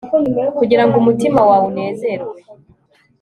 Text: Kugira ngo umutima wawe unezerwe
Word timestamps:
Kugira 0.57 0.83
ngo 0.85 0.95
umutima 1.01 1.39
wawe 1.49 1.65
unezerwe 1.71 2.37